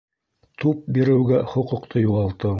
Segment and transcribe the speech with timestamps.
[0.63, 2.49] Туп биреүгә хоҡуҡты юғалтыу